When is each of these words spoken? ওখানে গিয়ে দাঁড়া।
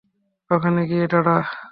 ওখানে 0.51 0.81
গিয়ে 0.89 1.05
দাঁড়া। 1.11 1.35